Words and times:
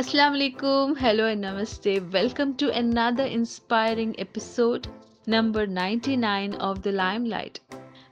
Assalamu 0.00 0.36
alaikum, 0.38 0.92
hello 0.98 1.24
and 1.30 1.44
namaste. 1.44 2.10
Welcome 2.12 2.52
to 2.60 2.68
another 2.72 3.24
inspiring 3.24 4.14
episode, 4.18 4.86
number 5.26 5.66
99 5.66 6.54
of 6.54 6.80
The 6.82 6.92
Limelyte. 6.92 7.60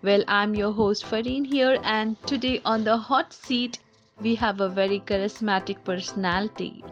Well, 0.03 0.23
I'm 0.29 0.55
your 0.55 0.71
host 0.71 1.07
Fareen 1.07 1.47
here, 1.47 1.79
and 1.83 2.21
today 2.27 2.61
on 2.67 2.85
the 2.85 2.99
hot 2.99 3.33
seat, 3.33 3.79
we 4.21 4.35
have 4.35 4.61
a 4.61 4.69
very 4.69 5.01
charismatic 5.01 5.83
personality. 5.85 6.85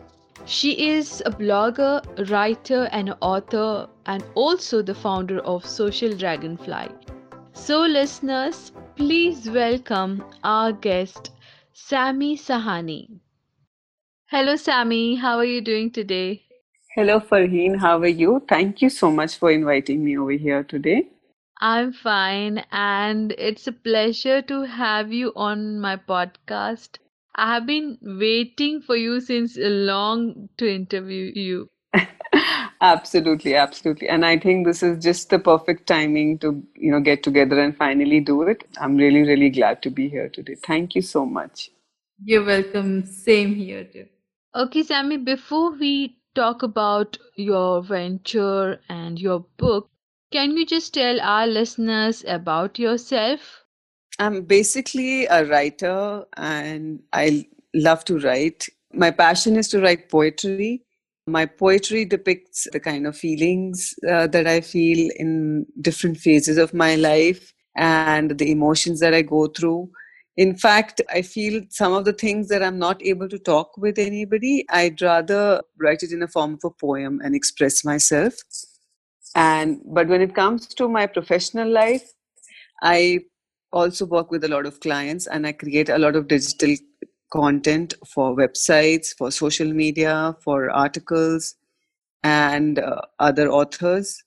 She 0.47 0.73
is 0.89 1.23
a 1.27 1.31
blogger, 1.31 2.31
writer, 2.31 2.89
and 2.91 3.15
author, 3.21 3.91
and 4.07 4.25
also 4.35 4.81
the 4.81 4.95
founder 4.95 5.41
of 5.41 5.67
Social 5.67 6.17
Dragonfly. 6.17 6.89
So, 7.53 7.83
listeners, 7.83 8.73
please 8.95 9.47
welcome 9.51 10.25
our 10.43 10.73
guest, 10.73 11.33
Sammy 11.75 12.35
Sahni. 12.39 13.21
Hello, 14.29 14.57
Sammy. 14.57 15.15
How 15.15 15.39
are 15.39 15.45
you 15.45 15.61
doing 15.61 15.93
today? 15.93 16.43
Hello, 16.97 17.21
Farheen. 17.21 17.79
How 17.79 17.99
are 17.99 18.09
you? 18.09 18.43
Thank 18.49 18.83
you 18.83 18.91
so 18.91 19.09
much 19.09 19.37
for 19.37 19.53
inviting 19.53 20.05
me 20.05 20.19
over 20.19 20.33
here 20.33 20.65
today. 20.65 21.11
I'm 21.61 21.93
fine, 21.93 22.65
and 22.73 23.31
it's 23.39 23.69
a 23.69 23.73
pleasure 23.73 24.43
to 24.43 24.63
have 24.63 25.13
you 25.13 25.33
on 25.37 25.79
my 25.79 25.97
podcast. 25.97 26.99
I 27.37 27.55
have 27.55 27.67
been 27.67 27.99
waiting 28.03 28.81
for 28.81 28.97
you 28.97 29.21
since 29.21 29.57
long 29.61 30.49
to 30.57 30.75
interview 30.75 31.31
you. 31.33 31.69
Absolutely, 32.81 33.55
absolutely. 33.55 34.09
And 34.09 34.27
I 34.27 34.39
think 34.39 34.67
this 34.67 34.83
is 34.83 35.03
just 35.03 35.31
the 35.31 35.39
perfect 35.39 35.87
timing 35.87 36.39
to, 36.41 36.63
you 36.75 36.91
know, 36.91 37.01
get 37.01 37.23
together 37.23 37.59
and 37.59 37.75
finally 37.77 38.21
do 38.21 38.43
it. 38.43 38.65
I'm 38.79 38.97
really, 38.97 39.23
really 39.23 39.49
glad 39.51 39.83
to 39.83 39.91
be 39.91 40.09
here 40.09 40.29
today. 40.29 40.57
Thank 40.57 40.95
you 40.95 41.01
so 41.01 41.25
much. 41.25 41.71
You're 42.23 42.45
welcome. 42.45 43.07
Same 43.07 43.55
here, 43.55 43.85
too. 43.85 44.07
Okay, 44.57 44.85
Sammy, 44.85 45.19
before 45.19 45.73
we 45.73 46.17
talk 46.35 46.63
about 46.63 47.19
your 47.35 47.83
venture 47.83 48.81
and 48.89 49.21
your 49.21 49.41
book, 49.59 49.91
can 50.33 50.57
you 50.57 50.65
just 50.65 50.95
tell 50.95 51.21
our 51.21 51.47
listeners 51.47 52.25
about 52.27 52.79
yourself? 52.79 53.65
I'm 54.19 54.45
basically 54.45 55.27
a 55.27 55.45
writer 55.45 56.25
and 56.39 57.03
I 57.13 57.47
love 57.75 58.07
to 58.07 58.19
write. 58.19 58.65
My 58.95 59.11
passion 59.11 59.57
is 59.57 59.69
to 59.69 59.81
write 59.83 60.09
poetry. 60.09 60.85
My 61.27 61.45
poetry 61.45 62.07
depicts 62.07 62.67
the 62.73 62.81
kind 62.81 63.07
of 63.07 63.15
feelings 63.15 63.95
uh, 64.09 64.27
that 64.29 64.47
I 64.47 64.63
feel 64.63 65.11
in 65.17 65.67
different 65.83 66.17
phases 66.17 66.57
of 66.57 66.73
my 66.73 66.95
life 66.95 67.53
and 67.77 68.39
the 68.39 68.51
emotions 68.51 69.01
that 69.01 69.13
I 69.13 69.21
go 69.21 69.49
through. 69.49 69.91
In 70.37 70.55
fact, 70.57 71.01
I 71.11 71.23
feel 71.23 71.63
some 71.71 71.95
of 71.95 72.05
the 72.05 72.13
things 72.13 72.49
that 72.49 72.63
I'm 72.63 72.79
not 72.79 73.03
able 73.03 73.29
to 73.29 73.39
talk 73.39 73.77
with 73.79 73.99
anybody, 73.99 74.67
I'd 74.69 75.01
rather 75.01 75.63
write 75.81 76.03
it 76.03 76.13
in 76.13 76.23
a 76.23 76.29
form 76.29 76.55
of 76.55 76.61
a 76.65 76.71
poem 76.71 77.21
and 77.25 77.35
express 77.35 77.85
myself. 77.85 78.35
And 79.35 79.81
but 79.85 80.09
when 80.09 80.21
it 80.21 80.35
comes 80.35 80.67
to 80.75 80.89
my 80.89 81.07
professional 81.07 81.71
life, 81.71 82.13
I 82.83 83.21
also 83.73 84.07
work 84.07 84.31
with 84.31 84.45
a 84.45 84.49
lot 84.49 84.67
of 84.67 84.81
clients 84.81 85.27
and 85.27 85.47
I 85.47 85.53
create 85.53 85.89
a 85.89 85.99
lot 85.99 86.17
of 86.17 86.29
digital 86.29 86.77
content 87.33 87.95
for 88.07 88.37
websites, 88.37 89.15
for 89.17 89.31
social 89.31 89.73
media, 89.73 90.37
for 90.43 90.71
articles, 90.71 91.55
and 92.23 92.79
uh, 92.79 93.01
other 93.19 93.49
authors 93.49 94.23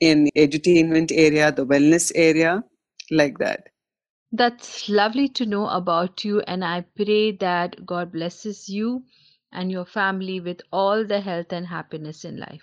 in 0.00 0.24
the 0.24 0.32
edutainment 0.36 1.10
area, 1.12 1.52
the 1.52 1.66
wellness 1.66 2.10
area, 2.14 2.64
like 3.10 3.38
that. 3.38 3.68
That's 4.32 4.88
lovely 4.88 5.28
to 5.30 5.46
know 5.46 5.66
about 5.66 6.24
you, 6.24 6.40
and 6.40 6.64
I 6.64 6.82
pray 6.94 7.32
that 7.32 7.84
God 7.84 8.12
blesses 8.12 8.68
you 8.68 9.02
and 9.52 9.72
your 9.72 9.84
family 9.84 10.40
with 10.40 10.60
all 10.72 11.04
the 11.04 11.20
health 11.20 11.52
and 11.52 11.66
happiness 11.66 12.24
in 12.24 12.38
life. 12.38 12.62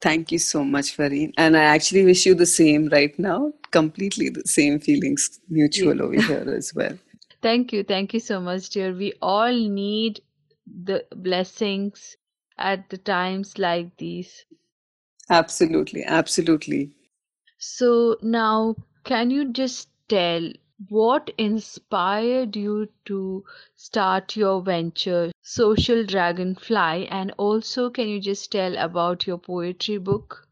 Thank 0.00 0.32
you 0.32 0.40
so 0.40 0.64
much, 0.64 0.96
Fareen. 0.96 1.32
And 1.38 1.56
I 1.56 1.62
actually 1.62 2.04
wish 2.04 2.26
you 2.26 2.34
the 2.34 2.46
same 2.46 2.88
right 2.88 3.16
now. 3.18 3.52
Completely 3.70 4.28
the 4.30 4.42
same 4.44 4.80
feelings, 4.80 5.38
mutual 5.48 5.96
yeah. 5.96 6.02
over 6.02 6.20
here 6.20 6.54
as 6.56 6.74
well. 6.74 6.98
Thank 7.42 7.72
you. 7.72 7.84
Thank 7.84 8.12
you 8.12 8.20
so 8.20 8.40
much, 8.40 8.70
dear. 8.70 8.92
We 8.92 9.12
all 9.22 9.52
need 9.52 10.20
the 10.66 11.04
blessings 11.14 12.16
at 12.58 12.90
the 12.90 12.98
times 12.98 13.58
like 13.58 13.96
these. 13.96 14.44
Absolutely. 15.30 16.02
Absolutely. 16.04 16.90
So 17.58 18.16
now, 18.22 18.74
can 19.04 19.30
you 19.30 19.52
just 19.52 19.88
tell 20.08 20.50
what 20.88 21.30
inspired 21.38 22.56
you 22.56 22.88
to 23.04 23.44
start 23.76 24.36
your 24.36 24.62
venture, 24.62 25.30
Social 25.42 26.04
Dragonfly? 26.04 27.08
And 27.08 27.32
also, 27.36 27.90
can 27.90 28.08
you 28.08 28.20
just 28.20 28.50
tell 28.52 28.76
about 28.76 29.26
your 29.26 29.38
poetry 29.38 29.98
book? 29.98 30.48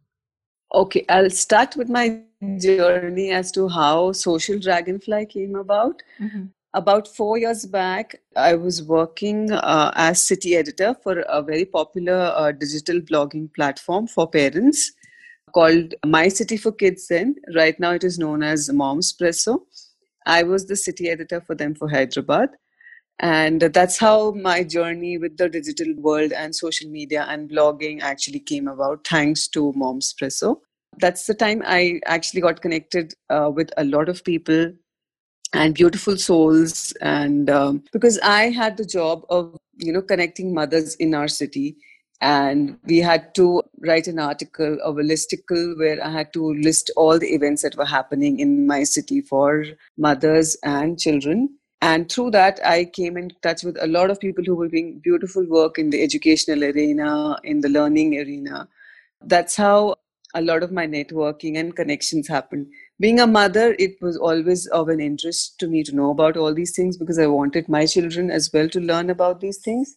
Okay, 0.75 1.05
I'll 1.09 1.31
start 1.31 1.77
with 1.77 1.89
my 1.89 2.23
journey 2.59 3.31
as 3.31 3.51
to 3.53 3.69
how 3.69 4.13
Social 4.13 4.59
Dragonfly 4.59 5.27
came 5.27 5.57
about. 5.57 6.03
Mm-hmm. 6.21 6.45
About 6.73 7.09
four 7.09 7.37
years 7.37 7.67
back, 7.67 8.15
I 8.37 8.55
was 8.55 8.85
working 8.85 9.51
uh, 9.51 9.91
as 9.97 10.23
city 10.23 10.55
editor 10.55 10.95
for 11.03 11.19
a 11.29 11.43
very 11.43 11.65
popular 11.65 12.33
uh, 12.37 12.53
digital 12.53 13.01
blogging 13.01 13.53
platform 13.53 14.07
for 14.07 14.29
parents 14.29 14.93
called 15.53 15.95
My 16.07 16.29
City 16.29 16.57
for 16.57 16.71
Kids. 16.71 17.09
Then, 17.09 17.35
right 17.57 17.79
now, 17.81 17.91
it 17.91 18.05
is 18.05 18.21
known 18.21 18.45
as 18.45 18.69
Momspresso 18.69 19.63
I 20.27 20.43
was 20.43 20.67
the 20.67 20.77
city 20.77 21.09
editor 21.09 21.41
for 21.41 21.55
them 21.55 21.75
for 21.75 21.89
Hyderabad. 21.89 22.51
And 23.19 23.61
that's 23.61 23.99
how 23.99 24.33
my 24.33 24.63
journey 24.63 25.19
with 25.19 25.37
the 25.37 25.49
digital 25.49 25.95
world 25.97 26.33
and 26.33 26.55
social 26.55 26.89
media 26.89 27.27
and 27.29 27.51
blogging 27.51 28.01
actually 28.01 28.41
came 28.41 28.67
about, 28.67 29.07
thanks 29.07 29.47
to 29.49 29.75
Momspresso. 29.77 30.57
That's 30.99 31.27
the 31.27 31.35
time 31.35 31.63
I 31.67 32.01
actually 32.07 32.41
got 32.41 32.63
connected 32.63 33.13
uh, 33.29 33.51
with 33.55 33.71
a 33.77 33.85
lot 33.85 34.09
of 34.09 34.25
people 34.25 34.73
and 35.53 35.75
beautiful 35.75 36.17
souls. 36.17 36.93
And 37.03 37.51
um, 37.51 37.85
because 37.93 38.19
I 38.21 38.51
had 38.51 38.79
the 38.79 38.87
job 38.87 39.25
of, 39.29 39.57
you 39.77 39.93
know, 39.93 40.03
connecting 40.03 40.55
mothers 40.55 40.95
in 40.97 41.15
our 41.15 41.29
city 41.29 41.77
and 42.21 42.79
we 42.85 42.99
had 42.99 43.35
to 43.35 43.63
write 43.87 44.07
an 44.07 44.19
article 44.19 44.77
of 44.85 44.99
a 44.99 45.03
listicle 45.03 45.79
where 45.79 46.05
i 46.05 46.11
had 46.11 46.33
to 46.33 46.53
list 46.55 46.91
all 46.97 47.19
the 47.19 47.33
events 47.35 47.63
that 47.63 47.77
were 47.77 47.87
happening 47.87 48.41
in 48.41 48.67
my 48.67 48.83
city 48.85 49.21
for 49.21 49.65
mothers 49.97 50.57
and 50.63 50.99
children. 50.99 51.49
And 51.83 52.13
through 52.13 52.33
that 52.33 52.61
i 52.65 52.85
came 52.85 53.17
in 53.17 53.31
touch 53.43 53.63
with 53.65 53.79
a 53.81 53.87
lot 53.87 54.11
of 54.11 54.21
people 54.21 54.45
who 54.45 54.55
were 54.55 54.69
doing 54.69 55.01
beautiful 55.03 55.47
work 55.49 55.79
in 55.79 55.89
the 55.89 56.03
educational 56.03 56.65
arena 56.65 57.39
in 57.43 57.63
the 57.63 57.71
learning 57.71 58.19
arena. 58.19 58.69
That's 59.23 59.57
how 59.57 59.97
a 60.35 60.43
lot 60.43 60.63
of 60.63 60.73
my 60.73 60.87
networking 60.87 61.57
and 61.59 61.75
connections 61.75 62.29
happened. 62.29 62.67
Being 63.01 63.19
a 63.19 63.27
mother 63.27 63.75
it 63.79 63.97
was 64.03 64.19
always 64.19 64.67
of 64.67 64.91
an 64.91 65.01
interest 65.01 65.59
to 65.61 65.69
me 65.69 65.83
to 65.85 65.97
know 65.97 66.11
about 66.11 66.37
all 66.37 66.53
these 66.53 66.77
things 66.77 66.99
because 66.99 67.19
i 67.19 67.27
wanted 67.27 67.67
my 67.69 67.87
children 67.87 68.31
as 68.31 68.51
well 68.53 68.69
to 68.69 68.81
learn 68.93 69.09
about 69.09 69.41
these 69.41 69.57
things 69.57 69.97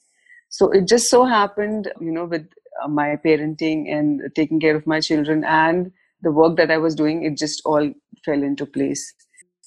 so 0.54 0.70
it 0.70 0.88
just 0.88 1.10
so 1.10 1.26
happened, 1.26 1.92
you 2.00 2.12
know, 2.12 2.26
with 2.26 2.48
uh, 2.84 2.88
my 2.88 3.18
parenting 3.26 3.92
and 3.92 4.22
taking 4.36 4.60
care 4.60 4.76
of 4.76 4.86
my 4.86 5.00
children 5.00 5.44
and 5.44 5.92
the 6.22 6.32
work 6.32 6.58
that 6.58 6.70
I 6.70 6.78
was 6.78 6.94
doing, 6.94 7.24
it 7.24 7.40
just 7.40 7.64
all 7.66 7.92
fell 8.24 8.44
into 8.44 8.68
place. 8.68 9.16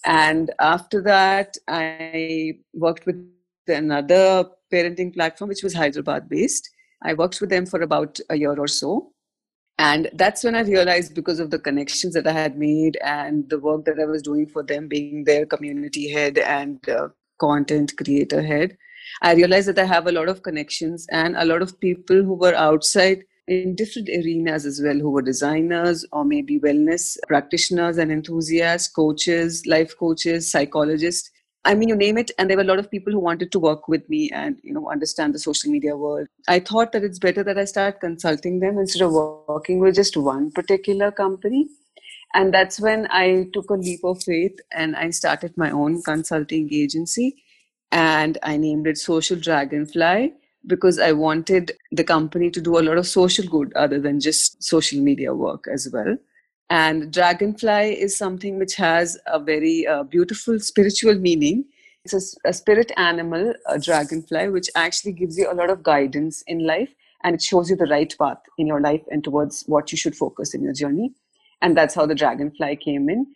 And 0.04 0.52
after 0.60 1.02
that, 1.02 1.56
I 1.66 2.60
worked 2.72 3.04
with 3.04 3.16
another 3.66 4.48
parenting 4.72 5.12
platform, 5.12 5.48
which 5.48 5.64
was 5.64 5.74
Hyderabad 5.74 6.28
based. 6.28 6.70
I 7.02 7.14
worked 7.14 7.40
with 7.40 7.50
them 7.50 7.66
for 7.66 7.82
about 7.82 8.20
a 8.30 8.36
year 8.36 8.56
or 8.56 8.68
so. 8.68 9.10
And 9.78 10.08
that's 10.12 10.44
when 10.44 10.54
I 10.54 10.60
realized 10.60 11.16
because 11.16 11.40
of 11.40 11.50
the 11.50 11.58
connections 11.58 12.14
that 12.14 12.28
I 12.28 12.32
had 12.32 12.56
made 12.56 12.96
and 13.04 13.50
the 13.50 13.58
work 13.58 13.86
that 13.86 13.98
I 14.00 14.04
was 14.04 14.22
doing 14.22 14.46
for 14.46 14.62
them, 14.62 14.86
being 14.86 15.24
their 15.24 15.46
community 15.46 16.12
head 16.12 16.38
and 16.38 16.88
uh, 16.88 17.08
content 17.40 17.92
creator 17.96 18.40
head, 18.40 18.78
I 19.22 19.34
realized 19.34 19.68
that 19.68 19.78
I 19.78 19.84
have 19.84 20.06
a 20.06 20.12
lot 20.12 20.28
of 20.28 20.42
connections 20.42 21.06
and 21.10 21.36
a 21.36 21.44
lot 21.44 21.62
of 21.62 21.78
people 21.80 22.22
who 22.22 22.34
were 22.34 22.54
outside 22.54 23.24
in 23.48 23.74
different 23.76 24.08
arenas 24.08 24.66
as 24.66 24.80
well, 24.82 24.98
who 24.98 25.10
were 25.10 25.22
designers 25.22 26.04
or 26.12 26.24
maybe 26.24 26.58
wellness 26.58 27.16
practitioners 27.28 27.98
and 27.98 28.10
enthusiasts, 28.10 28.88
coaches, 28.88 29.64
life 29.66 29.96
coaches, 29.98 30.50
psychologists. 30.50 31.30
I 31.64 31.74
mean, 31.74 31.88
you 31.88 31.96
name 31.96 32.16
it, 32.16 32.30
and 32.38 32.48
there 32.48 32.56
were 32.56 32.62
a 32.62 32.66
lot 32.66 32.78
of 32.78 32.90
people 32.90 33.12
who 33.12 33.18
wanted 33.18 33.50
to 33.52 33.58
work 33.58 33.88
with 33.88 34.08
me 34.08 34.30
and 34.30 34.58
you 34.62 34.72
know 34.72 34.88
understand 34.90 35.34
the 35.34 35.38
social 35.38 35.70
media 35.70 35.96
world. 35.96 36.28
I 36.48 36.60
thought 36.60 36.92
that 36.92 37.02
it's 37.02 37.18
better 37.18 37.42
that 37.42 37.58
I 37.58 37.64
start 37.64 38.00
consulting 38.00 38.60
them 38.60 38.78
instead 38.78 39.02
of 39.02 39.12
working 39.12 39.80
with 39.80 39.96
just 39.96 40.16
one 40.16 40.52
particular 40.52 41.10
company. 41.10 41.68
And 42.34 42.52
that's 42.52 42.78
when 42.78 43.06
I 43.10 43.46
took 43.52 43.70
a 43.70 43.74
leap 43.74 44.00
of 44.04 44.22
faith 44.22 44.58
and 44.72 44.94
I 44.94 45.10
started 45.10 45.56
my 45.56 45.70
own 45.70 46.02
consulting 46.02 46.68
agency 46.72 47.42
and 47.92 48.38
I 48.42 48.56
named 48.56 48.86
it 48.86 48.98
Social 48.98 49.36
Dragonfly 49.38 50.34
because 50.66 50.98
I 50.98 51.12
wanted 51.12 51.72
the 51.92 52.04
company 52.04 52.50
to 52.50 52.60
do 52.60 52.78
a 52.78 52.80
lot 52.80 52.98
of 52.98 53.06
social 53.06 53.46
good 53.46 53.72
other 53.74 54.00
than 54.00 54.20
just 54.20 54.62
social 54.62 55.00
media 55.00 55.32
work 55.34 55.66
as 55.72 55.88
well. 55.92 56.16
And 56.68 57.12
Dragonfly 57.12 58.00
is 58.00 58.16
something 58.16 58.58
which 58.58 58.74
has 58.74 59.16
a 59.26 59.38
very 59.38 59.86
uh, 59.86 60.02
beautiful 60.02 60.58
spiritual 60.58 61.14
meaning 61.14 61.64
it's 62.06 62.36
a, 62.44 62.48
a 62.48 62.52
spirit 62.52 62.92
animal, 62.96 63.52
a 63.66 63.80
dragonfly, 63.80 64.48
which 64.50 64.70
actually 64.76 65.10
gives 65.12 65.36
you 65.36 65.50
a 65.50 65.54
lot 65.54 65.70
of 65.70 65.82
guidance 65.82 66.42
in 66.46 66.64
life 66.64 66.94
and 67.24 67.34
it 67.34 67.42
shows 67.42 67.68
you 67.68 67.74
the 67.74 67.86
right 67.86 68.14
path 68.16 68.38
in 68.58 68.66
your 68.68 68.80
life 68.80 69.02
and 69.10 69.24
towards 69.24 69.64
what 69.66 69.90
you 69.90 69.98
should 69.98 70.14
focus 70.14 70.54
in 70.54 70.62
your 70.62 70.72
journey. 70.72 71.12
And 71.62 71.76
that's 71.76 71.96
how 71.96 72.06
the 72.06 72.14
dragonfly 72.14 72.76
came 72.76 73.08
in. 73.08 73.26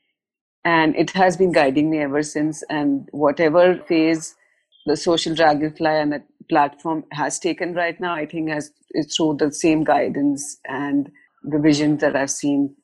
And 0.64 0.94
it 0.94 1.10
has 1.10 1.36
been 1.36 1.50
guiding 1.50 1.90
me 1.90 1.98
ever 1.98 2.22
since. 2.22 2.62
And 2.70 3.08
whatever 3.10 3.76
phase 3.88 4.36
the 4.86 4.96
social 4.96 5.34
dragonfly 5.34 6.20
platform 6.48 7.04
has 7.12 7.38
taken 7.38 7.74
right 7.74 7.98
now, 8.00 8.14
I 8.14 8.26
think 8.26 8.50
has 8.50 8.70
is 8.92 9.14
through 9.14 9.36
the 9.38 9.52
same 9.52 9.84
guidance 9.84 10.58
and 10.66 11.10
the 11.44 11.58
vision 11.58 11.98
that 11.98 12.16
I've 12.16 12.30
seen 12.30 12.74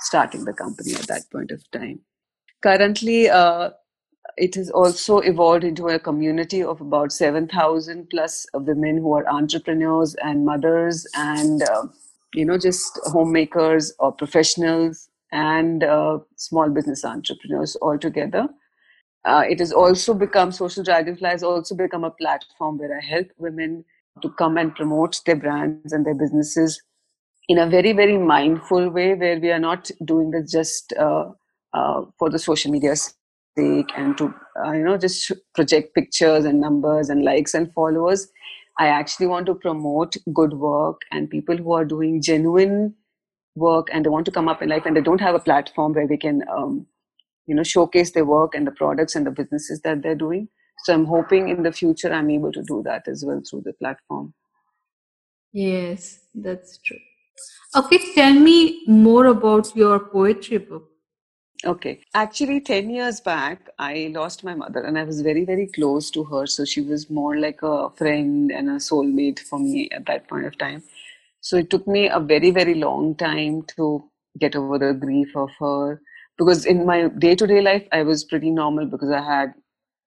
starting 0.00 0.44
the 0.44 0.52
company 0.52 0.94
at 0.94 1.06
that 1.08 1.22
point 1.32 1.50
of 1.50 1.62
time. 1.70 2.00
Currently, 2.62 3.30
uh, 3.30 3.70
it 4.36 4.54
has 4.56 4.70
also 4.70 5.18
evolved 5.18 5.64
into 5.64 5.88
a 5.88 5.98
community 5.98 6.62
of 6.62 6.80
about 6.80 7.12
7,000 7.12 8.08
plus 8.10 8.46
women 8.54 8.98
who 8.98 9.12
are 9.14 9.28
entrepreneurs 9.28 10.14
and 10.16 10.44
mothers 10.44 11.06
and, 11.14 11.62
uh, 11.62 11.84
you 12.34 12.44
know, 12.44 12.58
just 12.58 12.98
homemakers 13.04 13.92
or 13.98 14.12
professionals 14.12 15.08
and 15.32 15.84
uh, 15.84 16.18
small 16.36 16.70
business 16.70 17.04
entrepreneurs 17.04 17.76
altogether. 17.80 18.48
Uh, 19.24 19.42
it 19.48 19.58
has 19.58 19.72
also 19.72 20.12
become, 20.12 20.52
Social 20.52 20.84
Dragonfly 20.84 21.28
has 21.28 21.42
also 21.42 21.74
become 21.74 22.04
a 22.04 22.10
platform 22.10 22.78
where 22.78 22.96
I 22.96 23.04
help 23.04 23.28
women 23.38 23.84
to 24.22 24.30
come 24.30 24.58
and 24.58 24.74
promote 24.74 25.20
their 25.24 25.36
brands 25.36 25.92
and 25.92 26.04
their 26.04 26.14
businesses 26.14 26.80
in 27.48 27.58
a 27.58 27.66
very, 27.66 27.92
very 27.92 28.18
mindful 28.18 28.90
way 28.90 29.14
where 29.14 29.38
we 29.38 29.50
are 29.50 29.58
not 29.58 29.90
doing 30.04 30.30
this 30.30 30.50
just 30.50 30.92
uh, 30.98 31.30
uh, 31.72 32.02
for 32.18 32.30
the 32.30 32.38
social 32.38 32.70
media 32.70 32.94
sake 32.96 33.90
and 33.96 34.16
to 34.18 34.34
uh, 34.64 34.72
you 34.72 34.84
know 34.84 34.96
just 34.96 35.30
project 35.54 35.94
pictures 35.94 36.44
and 36.44 36.60
numbers 36.60 37.08
and 37.08 37.24
likes 37.24 37.54
and 37.54 37.72
followers. 37.72 38.28
I 38.78 38.88
actually 38.88 39.28
want 39.28 39.46
to 39.46 39.54
promote 39.54 40.16
good 40.32 40.54
work 40.54 41.00
and 41.12 41.30
people 41.30 41.56
who 41.56 41.72
are 41.72 41.84
doing 41.84 42.20
genuine 42.20 42.94
work 43.54 43.88
and 43.92 44.04
they 44.04 44.08
want 44.08 44.26
to 44.26 44.32
come 44.32 44.48
up 44.48 44.62
in 44.62 44.68
life 44.68 44.84
and 44.84 44.96
they 44.96 45.00
don't 45.00 45.20
have 45.20 45.36
a 45.36 45.40
platform 45.40 45.92
where 45.92 46.08
they 46.08 46.16
can 46.16 46.42
um, 46.50 46.86
you 47.46 47.54
know 47.54 47.62
showcase 47.62 48.12
their 48.12 48.24
work 48.24 48.54
and 48.54 48.66
the 48.66 48.72
products 48.72 49.14
and 49.14 49.26
the 49.26 49.30
businesses 49.30 49.80
that 49.82 50.02
they're 50.02 50.14
doing 50.14 50.48
so 50.84 50.94
i'm 50.94 51.04
hoping 51.04 51.48
in 51.48 51.62
the 51.62 51.72
future 51.72 52.12
i'm 52.12 52.30
able 52.30 52.52
to 52.52 52.62
do 52.62 52.82
that 52.84 53.06
as 53.08 53.24
well 53.24 53.42
through 53.48 53.62
the 53.62 53.72
platform 53.74 54.32
yes 55.52 56.20
that's 56.34 56.78
true 56.78 56.98
okay 57.76 58.00
tell 58.14 58.34
me 58.34 58.82
more 58.86 59.26
about 59.26 59.74
your 59.76 59.98
poetry 59.98 60.58
book 60.58 60.90
Okay. 61.66 62.00
Actually, 62.12 62.60
10 62.60 62.90
years 62.90 63.20
back, 63.20 63.70
I 63.78 64.10
lost 64.14 64.44
my 64.44 64.54
mother 64.54 64.80
and 64.80 64.98
I 64.98 65.04
was 65.04 65.22
very, 65.22 65.44
very 65.44 65.66
close 65.66 66.10
to 66.10 66.24
her. 66.24 66.46
So 66.46 66.64
she 66.64 66.82
was 66.82 67.08
more 67.08 67.38
like 67.38 67.62
a 67.62 67.88
friend 67.90 68.50
and 68.52 68.68
a 68.68 68.76
soulmate 68.76 69.38
for 69.38 69.58
me 69.58 69.88
at 69.90 70.04
that 70.06 70.28
point 70.28 70.44
of 70.44 70.58
time. 70.58 70.82
So 71.40 71.56
it 71.56 71.70
took 71.70 71.86
me 71.86 72.08
a 72.08 72.20
very, 72.20 72.50
very 72.50 72.74
long 72.74 73.14
time 73.14 73.62
to 73.76 74.04
get 74.38 74.56
over 74.56 74.78
the 74.78 74.92
grief 74.92 75.34
of 75.36 75.50
her 75.58 76.02
because 76.38 76.64
in 76.66 76.84
my 76.86 77.08
day 77.08 77.34
to 77.34 77.46
day 77.46 77.60
life, 77.60 77.86
I 77.92 78.02
was 78.02 78.24
pretty 78.24 78.50
normal 78.50 78.86
because 78.86 79.10
I 79.10 79.22
had 79.22 79.54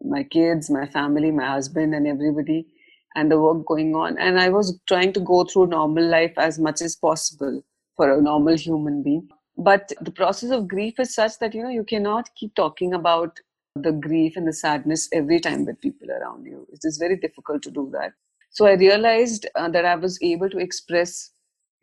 my 0.03 0.23
kids, 0.23 0.69
my 0.69 0.85
family, 0.87 1.31
my 1.31 1.47
husband, 1.47 1.95
and 1.95 2.07
everybody, 2.07 2.67
and 3.15 3.31
the 3.31 3.39
work 3.39 3.65
going 3.65 3.95
on. 3.95 4.17
And 4.17 4.39
I 4.39 4.49
was 4.49 4.79
trying 4.87 5.13
to 5.13 5.19
go 5.19 5.43
through 5.45 5.67
normal 5.67 6.05
life 6.05 6.33
as 6.37 6.59
much 6.59 6.81
as 6.81 6.95
possible 6.95 7.61
for 7.95 8.11
a 8.11 8.21
normal 8.21 8.55
human 8.57 9.03
being. 9.03 9.27
But 9.57 9.91
the 10.01 10.11
process 10.11 10.51
of 10.51 10.67
grief 10.67 10.99
is 10.99 11.15
such 11.15 11.39
that 11.39 11.53
you 11.55 11.63
know 11.63 11.69
you 11.69 11.83
cannot 11.83 12.29
keep 12.35 12.53
talking 12.55 12.93
about 12.93 13.39
the 13.75 13.91
grief 13.91 14.35
and 14.35 14.47
the 14.47 14.53
sadness 14.53 15.07
every 15.13 15.39
time 15.39 15.65
with 15.65 15.81
people 15.81 16.09
around 16.11 16.45
you. 16.45 16.67
It 16.71 16.79
is 16.83 16.97
very 16.97 17.15
difficult 17.15 17.63
to 17.63 17.71
do 17.71 17.89
that. 17.93 18.13
So 18.49 18.65
i 18.65 18.73
realized 18.73 19.45
uh, 19.55 19.69
that 19.69 19.85
i 19.85 19.95
was 19.95 20.17
able 20.21 20.49
to 20.49 20.57
express 20.57 21.31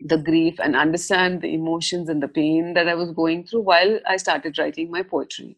the 0.01 0.19
grief 0.19 0.59
and 0.63 0.77
understand 0.77 1.41
the 1.41 1.55
emotions 1.55 2.09
and 2.09 2.23
the 2.23 2.29
pain 2.29 2.75
that 2.75 2.89
i 2.89 2.95
was 2.95 3.11
going 3.13 3.45
through 3.45 3.61
while 3.61 3.99
i 4.07 4.17
started 4.17 4.59
writing 4.59 4.91
my 4.91 5.03
poetry 5.03 5.57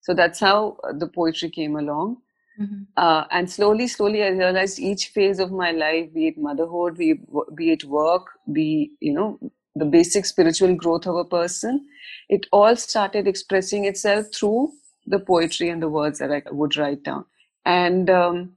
so 0.00 0.14
that's 0.14 0.40
how 0.40 0.76
uh, 0.84 0.92
the 0.92 1.08
poetry 1.08 1.50
came 1.50 1.76
along 1.76 2.16
mm-hmm. 2.60 2.82
uh, 2.96 3.24
and 3.30 3.50
slowly 3.50 3.86
slowly 3.86 4.22
i 4.22 4.28
realized 4.28 4.78
each 4.78 5.08
phase 5.08 5.38
of 5.38 5.50
my 5.50 5.70
life 5.70 6.12
be 6.12 6.28
it 6.28 6.38
motherhood 6.38 6.96
be, 6.96 7.14
be 7.54 7.70
it 7.72 7.84
work 7.84 8.26
be 8.52 8.92
you 9.00 9.12
know 9.12 9.38
the 9.78 9.84
basic 9.84 10.26
spiritual 10.26 10.74
growth 10.74 11.06
of 11.06 11.16
a 11.16 11.24
person, 11.24 11.86
it 12.28 12.46
all 12.52 12.76
started 12.76 13.26
expressing 13.26 13.84
itself 13.84 14.26
through 14.34 14.72
the 15.06 15.20
poetry 15.20 15.68
and 15.68 15.82
the 15.82 15.88
words 15.88 16.18
that 16.18 16.32
I 16.32 16.42
would 16.50 16.76
write 16.76 17.02
down. 17.04 17.24
And 17.64 18.10
um, 18.10 18.52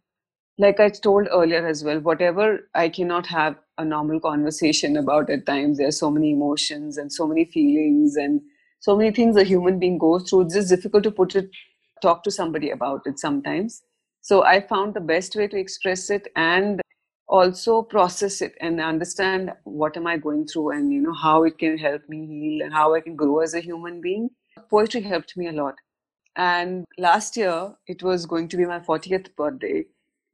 like 0.61 0.79
I 0.79 0.89
told 0.89 1.27
earlier 1.31 1.65
as 1.65 1.83
well, 1.83 1.99
whatever 1.99 2.69
I 2.75 2.87
cannot 2.89 3.25
have 3.27 3.55
a 3.79 3.83
normal 3.83 4.19
conversation 4.19 4.95
about 4.95 5.31
at 5.31 5.47
times, 5.47 5.79
there 5.79 5.87
are 5.87 5.91
so 5.91 6.11
many 6.11 6.31
emotions 6.31 6.97
and 6.97 7.11
so 7.11 7.27
many 7.27 7.45
feelings 7.45 8.15
and 8.15 8.41
so 8.79 8.95
many 8.95 9.09
things 9.11 9.35
a 9.37 9.43
human 9.43 9.79
being 9.79 9.97
goes 9.97 10.29
through. 10.29 10.41
It's 10.41 10.53
just 10.53 10.69
difficult 10.69 11.03
to 11.05 11.11
put 11.11 11.35
it, 11.35 11.49
talk 12.03 12.23
to 12.25 12.31
somebody 12.31 12.69
about 12.69 13.01
it 13.05 13.17
sometimes. 13.17 13.81
So 14.21 14.43
I 14.43 14.61
found 14.61 14.93
the 14.93 15.01
best 15.01 15.35
way 15.35 15.47
to 15.47 15.57
express 15.57 16.11
it 16.11 16.27
and 16.35 16.79
also 17.27 17.81
process 17.81 18.39
it 18.41 18.53
and 18.61 18.81
understand 18.81 19.51
what 19.63 19.95
am 19.95 20.05
i 20.05 20.17
going 20.17 20.45
through 20.45 20.71
and 20.71 20.91
you 20.91 20.99
know 21.01 21.13
how 21.13 21.43
it 21.45 21.57
can 21.57 21.77
help 21.77 22.01
me 22.09 22.25
heal 22.31 22.61
and 22.65 22.73
how 22.73 22.93
i 22.93 22.99
can 22.99 23.15
grow 23.15 23.39
as 23.39 23.53
a 23.53 23.61
human 23.61 24.01
being 24.01 24.29
poetry 24.69 24.99
helped 24.99 25.37
me 25.37 25.47
a 25.47 25.51
lot 25.53 25.75
and 26.35 26.83
last 26.97 27.37
year 27.37 27.73
it 27.87 28.03
was 28.03 28.25
going 28.25 28.49
to 28.49 28.57
be 28.57 28.65
my 28.65 28.79
40th 28.79 29.33
birthday 29.37 29.85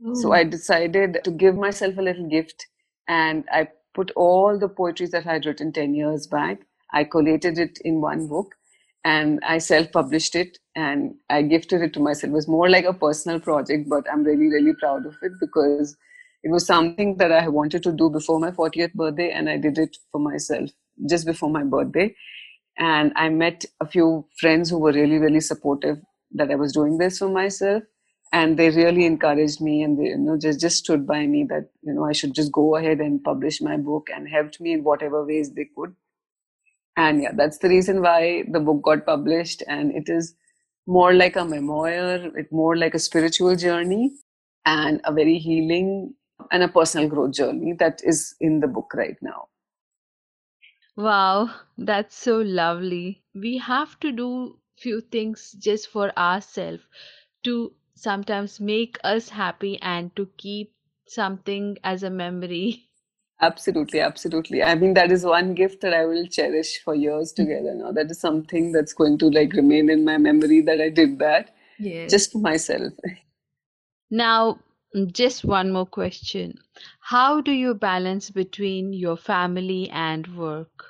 So 0.03 0.29
mm. 0.29 0.35
i 0.35 0.43
decided 0.43 1.19
to 1.23 1.31
give 1.31 1.55
myself 1.55 1.97
a 1.97 2.01
little 2.01 2.29
gift 2.29 2.67
and 3.07 3.43
i 3.51 3.67
put 3.93 4.11
all 4.15 4.59
the 4.59 4.69
poetry 4.69 5.07
that 5.07 5.25
i 5.25 5.33
had 5.33 5.45
written 5.45 5.71
10 5.71 5.95
years 5.95 6.27
back 6.27 6.59
i 6.93 7.03
collated 7.03 7.57
it 7.57 7.79
in 7.83 8.01
one 8.01 8.27
book 8.27 8.53
and 9.03 9.39
i 9.43 9.57
self-published 9.57 10.35
it 10.35 10.59
and 10.75 11.15
i 11.29 11.41
gifted 11.41 11.81
it 11.81 11.93
to 11.93 11.99
myself 11.99 12.29
it 12.29 12.35
was 12.35 12.47
more 12.47 12.69
like 12.69 12.85
a 12.85 12.93
personal 12.93 13.39
project 13.39 13.89
but 13.89 14.11
i'm 14.11 14.23
really 14.23 14.47
really 14.47 14.73
proud 14.73 15.05
of 15.05 15.15
it 15.23 15.31
because 15.39 15.97
it 16.43 16.51
was 16.51 16.65
something 16.65 17.17
that 17.17 17.31
I 17.31 17.47
wanted 17.47 17.83
to 17.83 17.91
do 17.91 18.09
before 18.09 18.39
my 18.39 18.51
40th 18.51 18.93
birthday, 18.93 19.31
and 19.31 19.49
I 19.49 19.57
did 19.57 19.77
it 19.77 19.97
for 20.11 20.19
myself 20.19 20.69
just 21.09 21.25
before 21.25 21.49
my 21.49 21.63
birthday. 21.63 22.15
And 22.77 23.11
I 23.15 23.29
met 23.29 23.65
a 23.81 23.87
few 23.87 24.25
friends 24.39 24.69
who 24.69 24.79
were 24.79 24.93
really, 24.93 25.17
really 25.17 25.39
supportive 25.39 25.97
that 26.31 26.51
I 26.51 26.55
was 26.55 26.73
doing 26.73 26.97
this 26.97 27.17
for 27.17 27.27
myself. 27.27 27.83
And 28.33 28.57
they 28.57 28.69
really 28.69 29.05
encouraged 29.05 29.61
me 29.61 29.83
and 29.83 29.97
they 29.97 30.09
you 30.09 30.17
know, 30.17 30.37
just, 30.37 30.59
just 30.59 30.77
stood 30.77 31.07
by 31.07 31.25
me 31.25 31.45
that 31.49 31.69
you 31.81 31.93
know 31.93 32.03
I 32.05 32.11
should 32.11 32.33
just 32.33 32.51
go 32.51 32.75
ahead 32.75 32.99
and 32.99 33.23
publish 33.23 33.61
my 33.61 33.77
book 33.77 34.09
and 34.13 34.27
helped 34.27 34.59
me 34.59 34.73
in 34.73 34.83
whatever 34.83 35.25
ways 35.25 35.53
they 35.53 35.69
could. 35.75 35.95
And 36.97 37.21
yeah, 37.21 37.31
that's 37.33 37.59
the 37.59 37.69
reason 37.69 38.01
why 38.01 38.43
the 38.51 38.59
book 38.59 38.81
got 38.81 39.05
published. 39.05 39.63
And 39.67 39.93
it 39.95 40.09
is 40.09 40.35
more 40.87 41.13
like 41.13 41.35
a 41.35 41.45
memoir, 41.45 42.31
it's 42.35 42.51
more 42.51 42.75
like 42.75 42.95
a 42.95 42.99
spiritual 42.99 43.55
journey 43.55 44.11
and 44.65 45.01
a 45.05 45.13
very 45.13 45.37
healing 45.37 46.13
and 46.51 46.63
a 46.63 46.67
personal 46.67 47.07
growth 47.07 47.33
journey 47.33 47.73
that 47.79 48.01
is 48.03 48.35
in 48.39 48.59
the 48.59 48.67
book 48.67 48.93
right 48.93 49.17
now. 49.21 49.47
Wow, 50.95 51.51
that's 51.77 52.15
so 52.15 52.37
lovely. 52.37 53.23
We 53.33 53.57
have 53.59 53.99
to 54.01 54.11
do 54.11 54.59
few 54.77 55.01
things 55.01 55.55
just 55.59 55.89
for 55.89 56.11
ourselves 56.17 56.83
to 57.43 57.73
sometimes 57.97 58.59
make 58.59 58.97
us 59.03 59.29
happy 59.29 59.79
and 59.81 60.15
to 60.15 60.29
keep 60.37 60.73
something 61.07 61.77
as 61.83 62.03
a 62.03 62.09
memory. 62.09 62.83
Absolutely, 63.41 63.99
absolutely. 63.99 64.63
I 64.63 64.75
mean, 64.75 64.95
that 64.95 65.11
is 65.11 65.23
one 65.23 65.53
gift 65.53 65.81
that 65.81 65.93
I 65.93 66.05
will 66.05 66.25
cherish 66.27 66.81
for 66.83 66.95
years 66.95 67.33
mm-hmm. 67.33 67.43
together 67.43 67.75
now. 67.75 67.91
That 67.91 68.09
is 68.09 68.19
something 68.19 68.71
that's 68.71 68.93
going 68.93 69.17
to 69.19 69.29
like 69.29 69.53
remain 69.53 69.89
in 69.89 70.03
my 70.03 70.17
memory 70.17 70.61
that 70.61 70.81
I 70.81 70.89
did 70.89 71.19
that 71.19 71.55
yes. 71.77 72.09
just 72.09 72.31
for 72.31 72.39
myself. 72.39 72.93
Now, 74.09 74.59
just 75.11 75.45
one 75.45 75.71
more 75.71 75.85
question. 75.85 76.57
How 77.01 77.41
do 77.41 77.51
you 77.51 77.73
balance 77.73 78.29
between 78.31 78.93
your 78.93 79.17
family 79.17 79.89
and 79.91 80.35
work? 80.35 80.85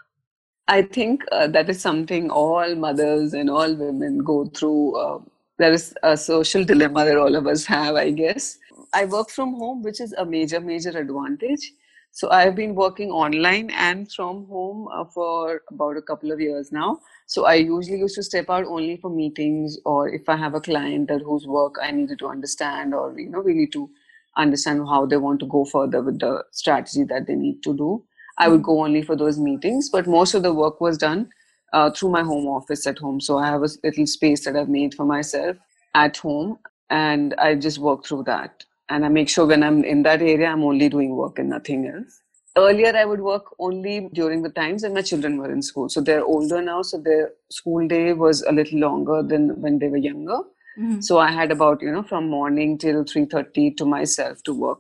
I 0.70 0.82
think 0.82 1.24
uh, 1.32 1.48
that 1.48 1.70
is 1.70 1.82
something 1.82 2.30
all 2.30 2.76
mothers 2.76 3.34
and 3.34 3.50
all 3.50 3.74
women 3.74 4.20
go 4.20 4.46
through. 4.46 4.96
Uh, 4.96 5.20
there 5.58 5.72
is 5.74 5.94
a 6.04 6.16
social 6.16 6.64
dilemma 6.64 7.06
that 7.06 7.18
all 7.18 7.36
of 7.36 7.48
us 7.48 7.66
have, 7.66 7.96
I 7.96 8.12
guess. 8.12 8.58
I 8.94 9.06
work 9.06 9.30
from 9.30 9.54
home, 9.54 9.82
which 9.82 10.00
is 10.00 10.14
a 10.14 10.26
major, 10.26 10.60
major 10.60 10.90
advantage. 10.90 11.74
So 12.12 12.30
I've 12.32 12.56
been 12.56 12.74
working 12.74 13.12
online 13.12 13.70
and 13.72 14.12
from 14.12 14.46
home 14.48 14.88
uh, 14.94 15.06
for 15.06 15.62
about 15.70 15.98
a 15.98 16.02
couple 16.02 16.32
of 16.32 16.40
years 16.40 16.72
now. 16.72 17.00
So 17.28 17.46
I 17.46 17.56
usually 17.56 18.00
used 18.00 18.16
to 18.16 18.24
step 18.24 18.50
out 18.50 18.66
only 18.66 18.98
for 18.98 19.10
meetings 19.10 19.78
or 19.86 20.10
if 20.10 20.28
I 20.30 20.36
have 20.36 20.56
a 20.56 20.62
client 20.62 21.10
that 21.10 21.22
whose 21.22 21.46
work 21.46 21.76
I 21.82 21.92
needed 21.92 22.20
to 22.20 22.28
understand 22.28 22.94
or 22.94 23.20
you 23.20 23.30
know 23.30 23.42
we 23.42 23.54
need 23.54 23.72
to 23.74 23.90
understand 24.36 24.88
how 24.88 25.06
they 25.06 25.18
want 25.18 25.40
to 25.42 25.46
go 25.48 25.66
further 25.66 26.02
with 26.02 26.20
the 26.20 26.44
strategy 26.52 27.04
that 27.04 27.28
they 27.28 27.36
need 27.36 27.62
to 27.64 27.76
do. 27.76 28.04
I 28.40 28.48
would 28.48 28.64
go 28.64 28.84
only 28.84 29.02
for 29.02 29.16
those 29.16 29.40
meetings, 29.40 29.90
but 29.90 30.08
most 30.08 30.34
of 30.34 30.44
the 30.44 30.54
work 30.54 30.80
was 30.80 30.98
done 30.98 31.30
uh, 31.74 31.90
through 31.92 32.10
my 32.10 32.24
home 32.24 32.48
office 32.48 32.88
at 32.88 32.98
home. 32.98 33.20
So 33.20 33.38
I 33.38 33.48
have 33.48 33.64
a 33.64 33.70
little 33.84 34.08
space 34.08 34.46
that 34.46 34.56
I've 34.56 34.70
made 34.70 34.94
for 34.94 35.06
myself 35.06 35.58
at 35.96 36.18
home. 36.18 36.60
and 36.90 37.34
I 37.38 37.56
just 37.56 37.80
work 37.80 38.06
through 38.06 38.24
that. 38.24 38.64
And 38.90 39.06
I 39.06 39.10
make 39.10 39.30
sure 39.30 39.46
when 39.46 39.64
I'm 39.64 39.84
in 39.84 40.04
that 40.04 40.22
area, 40.22 40.48
I'm 40.48 40.64
only 40.64 40.88
doing 40.90 41.16
work 41.16 41.40
and 41.40 41.50
nothing 41.50 41.88
else. 41.88 42.22
Earlier, 42.56 42.96
I 42.96 43.06
would 43.06 43.20
work 43.20 43.44
only 43.60 44.10
during 44.14 44.42
the 44.42 44.50
times 44.50 44.84
when 44.84 44.94
my 44.94 45.02
children 45.02 45.38
were 45.38 45.52
in 45.52 45.62
school. 45.62 45.90
So 45.90 46.02
they're 46.02 46.24
older 46.24 46.62
now, 46.62 46.82
so 46.82 46.98
their 46.98 47.32
school 47.52 47.88
day 47.88 48.14
was 48.14 48.42
a 48.44 48.52
little 48.52 48.80
longer 48.80 49.22
than 49.22 49.62
when 49.62 49.80
they 49.80 49.90
were 49.90 49.98
younger. 49.98 50.40
Mm-hmm. 50.80 51.02
So 51.02 51.20
I 51.20 51.32
had 51.32 51.52
about 51.52 51.82
you 51.82 51.92
know 51.92 52.04
from 52.04 52.30
morning 52.30 52.78
till 52.78 53.04
three 53.04 53.26
thirty 53.26 53.72
to 53.72 53.86
myself 53.86 54.42
to 54.44 54.54
work 54.54 54.80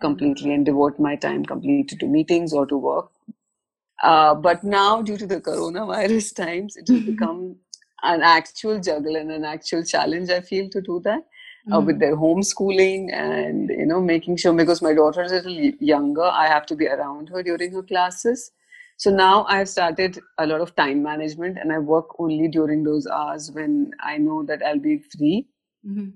completely 0.00 0.52
and 0.54 0.64
devote 0.66 0.98
my 0.98 1.16
time 1.16 1.44
completely 1.44 1.96
to 1.98 2.06
meetings 2.06 2.52
or 2.52 2.66
to 2.66 2.76
work. 2.76 3.10
Uh, 4.02 4.34
but 4.34 4.64
now, 4.64 5.02
due 5.02 5.16
to 5.16 5.26
the 5.26 5.40
coronavirus 5.40 6.34
times, 6.46 6.76
it 6.76 6.88
has 6.88 7.02
become 7.02 7.56
an 8.02 8.22
actual 8.22 8.80
juggle 8.80 9.16
and 9.16 9.30
an 9.30 9.44
actual 9.44 9.84
challenge. 9.84 10.30
I 10.30 10.40
feel 10.40 10.68
to 10.70 10.80
do 10.80 11.00
that. 11.04 11.22
Uh, 11.70 11.78
with 11.78 11.96
mm. 11.96 12.00
their 12.00 12.16
homeschooling 12.16 13.12
and 13.12 13.68
you 13.68 13.84
know 13.84 14.00
making 14.00 14.34
sure 14.34 14.54
because 14.54 14.80
my 14.80 14.94
daughter 14.94 15.22
is 15.22 15.30
a 15.30 15.34
little 15.34 15.72
younger 15.78 16.22
i 16.22 16.46
have 16.46 16.64
to 16.64 16.74
be 16.74 16.86
around 16.86 17.28
her 17.28 17.42
during 17.42 17.70
her 17.70 17.82
classes 17.82 18.52
so 18.96 19.10
now 19.10 19.44
i've 19.44 19.68
started 19.68 20.18
a 20.38 20.46
lot 20.46 20.62
of 20.62 20.74
time 20.74 21.02
management 21.02 21.58
and 21.58 21.70
i 21.70 21.78
work 21.78 22.18
only 22.18 22.48
during 22.48 22.82
those 22.82 23.06
hours 23.06 23.50
when 23.52 23.90
i 24.02 24.16
know 24.16 24.42
that 24.42 24.62
i'll 24.66 24.78
be 24.78 24.96
free 25.14 25.46
mm-hmm. 25.86 26.08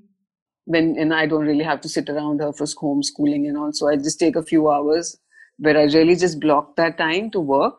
when 0.64 0.96
and 0.98 1.12
i 1.12 1.26
don't 1.26 1.44
really 1.44 1.62
have 1.62 1.82
to 1.82 1.90
sit 1.90 2.08
around 2.08 2.40
her 2.40 2.50
for 2.50 2.64
homeschooling 2.64 3.46
and 3.46 3.58
all 3.58 3.70
so 3.70 3.86
i 3.86 3.94
just 3.96 4.18
take 4.18 4.36
a 4.36 4.42
few 4.42 4.70
hours 4.70 5.18
where 5.58 5.78
i 5.78 5.84
really 5.84 6.16
just 6.16 6.40
block 6.40 6.74
that 6.76 6.98
time 6.98 7.30
to 7.30 7.40
work 7.40 7.78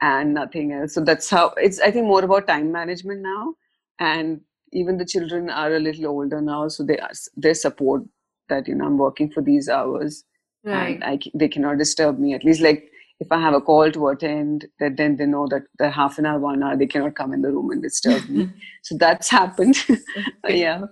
and 0.00 0.34
nothing 0.34 0.72
else 0.72 0.94
so 0.94 1.00
that's 1.02 1.30
how 1.30 1.48
it's 1.56 1.80
i 1.80 1.90
think 1.90 2.06
more 2.06 2.24
about 2.24 2.46
time 2.46 2.70
management 2.72 3.20
now 3.20 3.54
and 4.00 4.40
even 4.74 4.96
the 4.96 5.06
children 5.06 5.48
are 5.48 5.74
a 5.74 5.80
little 5.80 6.06
older 6.08 6.40
now, 6.40 6.68
so 6.68 6.84
they 6.84 6.98
they 7.36 7.54
support 7.54 8.02
that 8.48 8.68
you 8.68 8.74
know 8.74 8.86
I'm 8.86 8.98
working 8.98 9.30
for 9.30 9.42
these 9.42 9.68
hours, 9.68 10.24
right. 10.64 10.96
and 10.96 11.04
I 11.04 11.18
they 11.34 11.48
cannot 11.48 11.78
disturb 11.78 12.18
me. 12.18 12.34
At 12.34 12.44
least 12.44 12.60
like 12.60 12.90
if 13.20 13.30
I 13.30 13.40
have 13.40 13.54
a 13.54 13.60
call 13.60 13.90
to 13.92 14.08
attend, 14.08 14.66
that 14.80 14.96
then 14.96 15.16
they 15.16 15.26
know 15.26 15.46
that 15.48 15.62
the 15.78 15.90
half 15.90 16.18
an 16.18 16.26
hour, 16.26 16.38
one 16.38 16.62
hour, 16.62 16.76
they 16.76 16.86
cannot 16.86 17.14
come 17.14 17.32
in 17.32 17.42
the 17.42 17.52
room 17.52 17.70
and 17.70 17.82
disturb 17.82 18.28
me. 18.28 18.50
so 18.82 18.96
that's 18.98 19.30
happened. 19.30 19.76
yeah. 20.48 20.82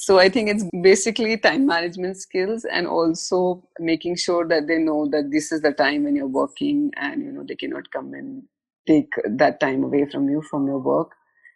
So 0.00 0.18
I 0.18 0.28
think 0.28 0.48
it's 0.48 0.64
basically 0.82 1.36
time 1.36 1.66
management 1.66 2.16
skills 2.16 2.64
and 2.64 2.86
also 2.86 3.64
making 3.80 4.16
sure 4.16 4.46
that 4.46 4.68
they 4.68 4.78
know 4.78 5.08
that 5.08 5.30
this 5.30 5.50
is 5.50 5.62
the 5.62 5.72
time 5.72 6.04
when 6.04 6.14
you're 6.14 6.26
working 6.26 6.92
and 6.96 7.22
you 7.22 7.32
know 7.32 7.44
they 7.46 7.56
cannot 7.56 7.90
come 7.90 8.14
and 8.14 8.44
take 8.86 9.12
that 9.26 9.58
time 9.58 9.82
away 9.82 10.06
from 10.10 10.28
you 10.28 10.40
from 10.42 10.66
your 10.66 10.78
work. 10.78 11.10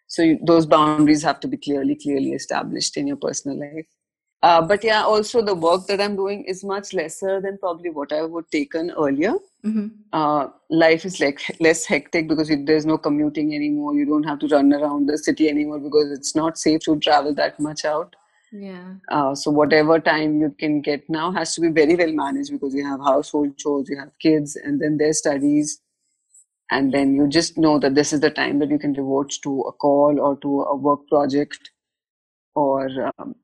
So 0.08 0.22
you, 0.22 0.38
those 0.44 0.66
boundaries 0.66 1.22
have 1.22 1.40
to 1.40 1.48
be 1.48 1.56
clearly 1.56 1.94
clearly 1.94 2.32
established 2.32 2.96
in 2.96 3.06
your 3.06 3.16
personal 3.16 3.58
life. 3.58 3.86
Uh, 4.42 4.60
but 4.60 4.82
yeah 4.82 5.02
also 5.02 5.40
the 5.40 5.54
work 5.54 5.86
that 5.86 6.00
i'm 6.00 6.16
doing 6.16 6.42
is 6.52 6.64
much 6.64 6.92
lesser 6.92 7.40
than 7.40 7.56
probably 7.58 7.90
what 7.90 8.12
i 8.12 8.22
would 8.22 8.50
taken 8.50 8.90
earlier. 8.90 9.34
Mm-hmm. 9.64 9.86
uh, 10.12 10.48
life 10.68 11.04
is 11.04 11.20
like 11.20 11.40
less 11.60 11.84
hectic 11.84 12.26
because 12.28 12.50
it, 12.50 12.66
there's 12.66 12.84
no 12.84 12.98
commuting 12.98 13.54
anymore. 13.54 13.94
You 13.94 14.04
don't 14.04 14.24
have 14.24 14.40
to 14.40 14.48
run 14.48 14.72
around 14.72 15.06
the 15.06 15.16
city 15.16 15.48
anymore 15.48 15.78
because 15.78 16.10
it's 16.10 16.34
not 16.34 16.58
safe 16.58 16.80
to 16.86 16.98
travel 16.98 17.32
that 17.34 17.60
much 17.60 17.84
out 17.84 18.16
yeah. 18.52 18.94
Uh, 19.10 19.34
so 19.34 19.50
whatever 19.50 19.98
time 19.98 20.38
you 20.40 20.54
can 20.58 20.82
get 20.82 21.08
now 21.08 21.32
has 21.32 21.54
to 21.54 21.60
be 21.60 21.68
very 21.68 21.96
well 21.96 22.12
managed 22.12 22.52
because 22.52 22.74
you 22.74 22.84
have 22.84 23.00
household 23.00 23.56
chores 23.56 23.88
you 23.88 23.98
have 23.98 24.12
kids 24.20 24.56
and 24.56 24.80
then 24.80 24.98
their 24.98 25.12
studies. 25.12 25.80
And 26.70 26.92
then 26.92 27.14
you 27.14 27.28
just 27.28 27.58
know 27.58 27.78
that 27.78 27.94
this 27.94 28.12
is 28.12 28.20
the 28.20 28.30
time 28.30 28.58
that 28.58 28.70
you 28.70 28.78
can 28.78 28.92
devote 28.92 29.32
to 29.42 29.60
a 29.62 29.72
call 29.72 30.18
or 30.20 30.36
to 30.38 30.62
a 30.62 30.76
work 30.76 31.06
project 31.08 31.70
or 32.54 33.12
um, 33.18 33.34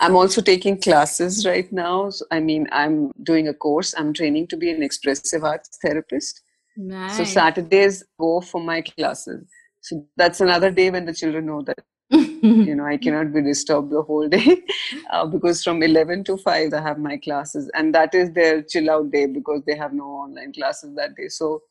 i'm 0.00 0.14
also 0.14 0.42
taking 0.42 0.78
classes 0.78 1.46
right 1.46 1.72
now. 1.72 2.10
So, 2.10 2.26
i 2.30 2.40
mean 2.40 2.66
i'm 2.70 3.10
doing 3.22 3.48
a 3.48 3.54
course. 3.54 3.94
I'm 3.96 4.12
training 4.12 4.48
to 4.48 4.56
be 4.56 4.70
an 4.70 4.82
expressive 4.82 5.44
arts 5.44 5.78
therapist. 5.82 6.42
Nice. 6.76 7.16
so 7.16 7.24
saturdays 7.24 8.04
go 8.20 8.40
for 8.40 8.60
my 8.60 8.82
classes. 8.82 9.48
So 9.80 10.06
that's 10.16 10.40
another 10.40 10.70
day 10.70 10.90
when 10.90 11.06
the 11.06 11.14
children 11.14 11.46
know 11.46 11.62
that 11.62 11.82
you 12.10 12.74
know 12.74 12.86
i 12.86 12.96
cannot 12.96 13.32
be 13.32 13.42
disturbed 13.42 13.90
the 13.90 14.02
whole 14.02 14.28
day 14.28 14.62
uh, 15.10 15.26
because 15.26 15.62
from 15.62 15.82
11 15.82 16.24
to 16.24 16.36
5 16.38 16.72
i 16.72 16.80
have 16.80 16.98
my 16.98 17.18
classes 17.18 17.70
and 17.74 17.94
that 17.94 18.14
is 18.14 18.32
their 18.32 18.62
chill 18.62 18.90
out 18.90 19.10
day 19.10 19.26
because 19.26 19.62
they 19.66 19.76
have 19.76 19.92
no 19.92 20.04
online 20.04 20.52
classes 20.52 20.94
that 20.96 21.14
day 21.16 21.28
so 21.28 21.62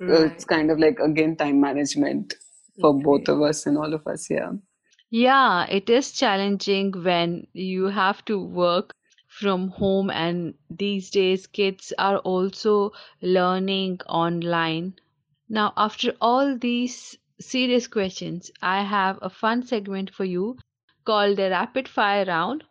right. 0.00 0.30
it's 0.30 0.44
kind 0.44 0.70
of 0.70 0.78
like 0.78 0.98
again 1.00 1.34
time 1.36 1.60
management 1.60 2.34
for 2.80 2.90
okay. 2.90 3.02
both 3.02 3.28
of 3.28 3.42
us 3.42 3.66
and 3.66 3.76
all 3.76 3.92
of 3.92 4.06
us 4.06 4.30
yeah 4.30 4.52
yeah 5.10 5.66
it 5.66 5.90
is 5.90 6.12
challenging 6.12 6.92
when 7.02 7.46
you 7.52 7.86
have 7.86 8.24
to 8.24 8.38
work 8.38 8.94
from 9.26 9.66
home 9.68 10.08
and 10.10 10.54
these 10.70 11.10
days 11.10 11.48
kids 11.48 11.92
are 11.98 12.18
also 12.18 12.92
learning 13.22 13.98
online 14.06 14.94
now 15.48 15.72
after 15.76 16.14
all 16.20 16.56
these 16.58 17.18
serious 17.46 17.86
questions 17.86 18.50
i 18.62 18.82
have 18.82 19.18
a 19.22 19.30
fun 19.30 19.62
segment 19.72 20.14
for 20.18 20.24
you 20.24 20.56
called 21.04 21.36
the 21.36 21.50
rapid 21.50 21.88
fire 21.88 22.24
round 22.24 22.64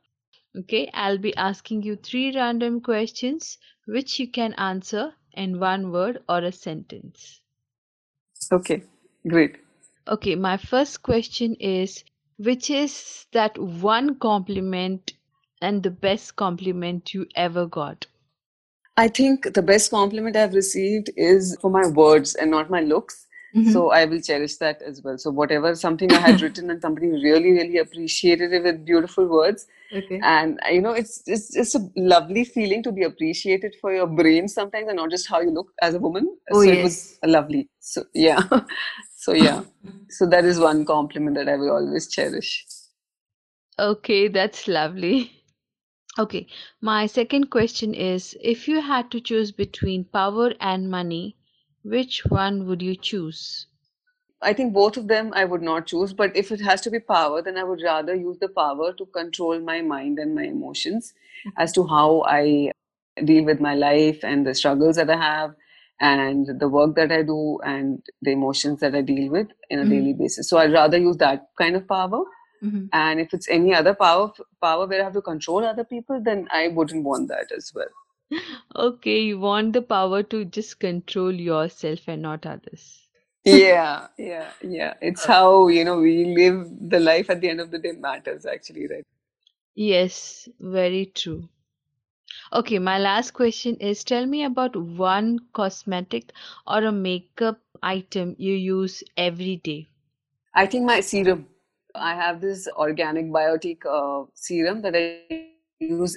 okay 0.58 0.90
i'll 0.94 1.18
be 1.18 1.36
asking 1.36 1.82
you 1.82 1.96
three 1.96 2.36
random 2.36 2.80
questions 2.82 3.58
which 3.86 4.20
you 4.20 4.28
can 4.30 4.54
answer 4.54 5.14
in 5.34 5.60
one 5.60 5.92
word 5.92 6.20
or 6.30 6.40
a 6.40 6.52
sentence. 6.52 7.42
Okay, 8.52 8.84
great. 9.28 9.58
Okay, 10.08 10.36
my 10.36 10.58
first 10.58 11.02
question 11.02 11.56
is 11.56 12.04
which 12.38 12.70
is 12.70 13.26
that 13.32 13.58
one 13.58 14.16
compliment 14.16 15.14
and 15.62 15.82
the 15.82 15.92
best 15.92 16.36
compliment 16.36 17.14
you 17.14 17.26
ever 17.36 17.66
got? 17.66 18.06
I 18.98 19.08
think 19.08 19.54
the 19.54 19.62
best 19.62 19.92
compliment 19.92 20.36
I've 20.36 20.54
received 20.54 21.10
is 21.16 21.58
for 21.62 21.72
my 21.72 21.88
words 21.88 22.36
and 22.36 22.52
not 22.52 22.70
my 22.70 22.82
looks. 22.82 23.28
Mm-hmm. 23.56 23.72
So 23.72 23.92
I 23.92 24.06
will 24.06 24.20
cherish 24.20 24.56
that 24.56 24.82
as 24.82 25.04
well. 25.04 25.18
So 25.18 25.30
whatever 25.30 25.76
something 25.76 26.12
I 26.12 26.20
had 26.20 26.42
written 26.46 26.72
and 26.72 26.82
somebody 26.82 27.08
really, 27.08 27.52
really 27.52 27.78
appreciated 27.78 28.52
it 28.52 28.64
with 28.64 28.84
beautiful 28.84 29.28
words. 29.28 29.68
Okay. 29.96 30.20
And 30.24 30.60
you 30.72 30.82
know, 30.82 30.94
it's 30.94 31.22
it's 31.28 31.56
it's 31.56 31.76
a 31.76 31.88
lovely 31.96 32.46
feeling 32.46 32.82
to 32.84 32.92
be 32.92 33.04
appreciated 33.04 33.76
for 33.80 33.94
your 33.94 34.08
brain 34.08 34.48
sometimes 34.48 34.88
and 34.88 34.98
not 34.98 35.12
just 35.12 35.30
how 35.30 35.40
you 35.40 35.52
look 35.52 35.72
as 35.84 35.94
a 35.94 36.00
woman. 36.00 36.36
Oh, 36.52 36.62
so 36.62 36.72
yes. 36.72 36.78
it 36.78 36.84
was 36.84 37.20
lovely. 37.26 37.70
So 37.80 38.04
yeah. 38.16 38.42
so 39.18 39.34
yeah. 39.34 39.62
so 40.10 40.26
that 40.26 40.46
is 40.46 40.60
one 40.60 40.84
compliment 40.84 41.36
that 41.36 41.48
I 41.48 41.56
will 41.56 41.72
always 41.72 42.08
cherish. 42.08 42.66
Okay, 43.78 44.30
that's 44.30 44.68
lovely. 44.68 45.32
Okay, 46.18 46.48
my 46.82 47.06
second 47.06 47.50
question 47.50 47.94
is 47.94 48.36
if 48.42 48.68
you 48.68 48.82
had 48.82 49.10
to 49.12 49.20
choose 49.20 49.52
between 49.52 50.06
power 50.06 50.54
and 50.60 50.90
money, 50.90 51.36
which 51.84 52.26
one 52.26 52.66
would 52.68 52.82
you 52.82 52.96
choose? 52.96 53.68
I 54.42 54.54
think 54.54 54.74
both 54.74 54.98
of 54.98 55.08
them 55.08 55.32
I 55.34 55.46
would 55.46 55.62
not 55.62 55.88
choose, 55.88 56.14
but 56.14 56.36
if 56.36 56.52
it 56.52 56.60
has 56.62 56.82
to 56.82 56.90
be 56.90 57.00
power, 57.00 57.42
then 57.42 57.58
I 57.58 57.64
would 57.64 57.82
rather 57.82 58.14
use 58.14 58.38
the 58.40 58.50
power 58.50 58.94
to 58.94 59.06
control 59.08 59.60
my 59.60 59.82
mind 59.82 60.20
and 60.20 60.36
my 60.36 60.44
emotions 60.44 61.14
as 61.58 61.72
to 61.74 61.88
how 61.88 62.24
I 62.28 62.72
deal 63.24 63.46
with 63.46 63.60
my 63.60 63.76
life 63.76 64.24
and 64.24 64.46
the 64.46 64.54
struggles 64.54 64.98
that 64.98 65.10
I 65.10 65.16
have 65.16 65.56
and 66.00 66.60
the 66.60 66.68
work 66.68 66.96
that 66.96 67.12
I 67.12 67.22
do 67.22 67.60
and 67.64 68.02
the 68.22 68.32
emotions 68.32 68.80
that 68.82 68.96
I 68.96 69.02
deal 69.02 69.32
with 69.32 69.48
in 69.70 69.80
a 69.80 69.84
mm-hmm. 69.84 69.92
daily 69.92 70.14
basis. 70.14 70.50
So 70.50 70.58
I'd 70.58 70.74
rather 70.74 70.98
use 70.98 71.18
that 71.18 71.48
kind 71.58 71.76
of 71.76 71.88
power. 71.88 72.24
Mm-hmm. 72.64 72.86
And 72.92 73.20
if 73.20 73.34
it's 73.34 73.50
any 73.50 73.74
other 73.74 73.94
power 73.94 74.32
power 74.62 74.88
where 74.88 75.02
I 75.02 75.04
have 75.04 75.14
to 75.14 75.22
control 75.22 75.66
other 75.66 75.84
people, 75.84 76.22
then 76.24 76.48
I 76.52 76.70
wouldn't 76.70 77.04
want 77.04 77.28
that 77.28 77.52
as 77.56 77.72
well. 77.76 77.88
Okay, 78.76 79.22
you 79.22 79.40
want 79.40 79.74
the 79.74 79.82
power 79.82 80.24
to 80.24 80.46
just 80.46 80.80
control 80.80 81.32
yourself 81.34 82.08
and 82.08 82.22
not 82.22 82.46
others. 82.46 83.08
yeah, 83.46 84.08
yeah, 84.18 84.52
yeah. 84.62 84.94
It's 85.02 85.26
how, 85.26 85.68
you 85.68 85.84
know, 85.86 86.00
we 86.00 86.26
live 86.26 86.68
the 86.90 87.00
life 87.00 87.30
at 87.30 87.42
the 87.42 87.50
end 87.50 87.62
of 87.62 87.72
the 87.72 87.80
day 87.80 87.94
matters 87.94 88.46
actually, 88.46 88.88
right? 88.88 89.04
Yes, 89.76 90.48
very 90.60 91.06
true. 91.06 91.50
Okay, 92.54 92.80
my 92.80 92.98
last 93.00 93.32
question 93.32 93.76
is 93.78 94.04
tell 94.04 94.26
me 94.26 94.44
about 94.44 94.76
one 94.76 95.40
cosmetic 95.54 96.32
or 96.68 96.84
a 96.84 96.92
makeup 96.92 97.60
item 97.82 98.36
you 98.38 98.54
use 98.54 99.04
every 99.18 99.58
day. 99.58 99.88
I 100.56 100.66
think 100.66 100.86
my 100.86 101.00
serum. 101.02 101.48
I 101.96 102.16
have 102.16 102.42
this 102.42 102.68
organic 102.76 103.28
biotic 103.28 103.86
uh, 103.86 104.26
serum 104.34 104.82
that 104.82 104.96
I 104.96 105.06
use 105.06 105.38